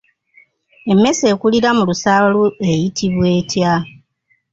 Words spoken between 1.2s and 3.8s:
ekulira mu lusaalu eyitibwa etya?